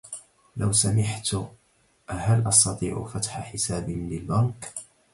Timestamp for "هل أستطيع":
2.09-3.03